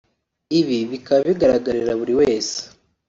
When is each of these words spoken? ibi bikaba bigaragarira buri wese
ibi 0.59 0.77
bikaba 0.91 1.21
bigaragarira 1.29 1.91
buri 1.99 2.13
wese 2.19 2.57